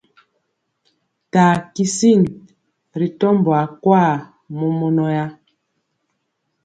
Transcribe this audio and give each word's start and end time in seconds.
Taa 1.31 1.55
kisin 1.73 2.21
ri 2.99 3.07
tɔmbɔ 3.19 3.51
akwa 3.63 4.01
mɔmɔnɔya. 4.57 5.25